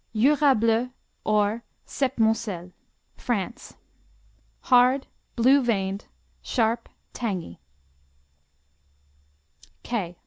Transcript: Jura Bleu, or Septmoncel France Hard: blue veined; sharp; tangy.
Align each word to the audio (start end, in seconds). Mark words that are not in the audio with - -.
Jura 0.15 0.55
Bleu, 0.55 0.89
or 1.23 1.63
Septmoncel 1.85 2.71
France 3.17 3.75
Hard: 4.61 5.05
blue 5.35 5.61
veined; 5.61 6.05
sharp; 6.41 6.89
tangy. 7.13 7.59